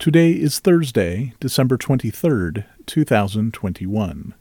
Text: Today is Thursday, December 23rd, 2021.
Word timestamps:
Today 0.00 0.30
is 0.30 0.60
Thursday, 0.60 1.34
December 1.40 1.76
23rd, 1.76 2.64
2021. 2.86 4.34